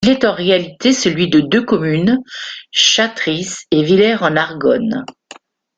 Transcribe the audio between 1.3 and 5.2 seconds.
deux communes, Châtrices et Villers-en-Argonne.